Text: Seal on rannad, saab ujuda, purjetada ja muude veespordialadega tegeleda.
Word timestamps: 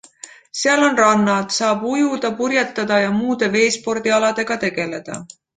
Seal 0.61 0.85
on 0.85 0.95
rannad, 0.99 1.53
saab 1.57 1.85
ujuda, 1.91 2.33
purjetada 2.41 2.99
ja 3.05 3.13
muude 3.21 3.53
veespordialadega 3.59 4.59
tegeleda. 4.65 5.25